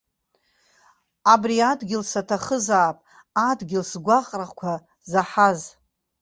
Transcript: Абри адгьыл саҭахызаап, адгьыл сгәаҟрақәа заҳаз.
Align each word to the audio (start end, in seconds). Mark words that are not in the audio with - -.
Абри 1.33 1.55
адгьыл 1.71 2.03
саҭахызаап, 2.11 2.97
адгьыл 3.49 3.83
сгәаҟрақәа 3.91 4.73
заҳаз. 5.11 5.59